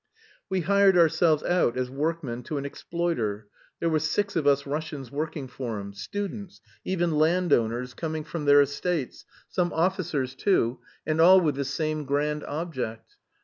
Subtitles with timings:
[0.49, 3.47] "We hired ourselves out as workmen to an exploiter;
[3.79, 8.61] there were six of us Russians working for him students, even landowners coming from their
[8.61, 13.17] estates, some officers, too, and all with the same grand object.